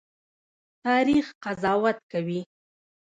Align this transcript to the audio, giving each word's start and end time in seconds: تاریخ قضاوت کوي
تاریخ 0.85 1.25
قضاوت 1.43 1.95
کوي 2.11 2.39